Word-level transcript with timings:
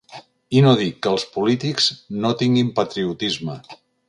I 0.59 0.63
no 0.67 0.71
dic 0.79 0.97
que 1.07 1.11
els 1.11 1.25
polítics 1.37 1.91
no 2.25 2.33
tinguin 2.43 2.75
patriotisme. 2.81 3.61